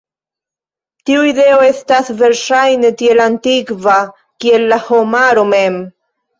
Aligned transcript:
Tiu 1.09 1.25
ideo 1.31 1.59
estas, 1.65 2.09
verŝajne, 2.23 2.93
tiel 3.03 3.23
antikva, 3.29 4.01
kiel 4.47 4.69
la 4.75 4.83
homaro 4.91 5.49
mem. 5.57 5.83